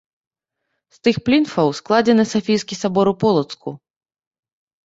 [0.95, 3.69] З тых плінфаў складзены Сафійскі сабор ў Полацку.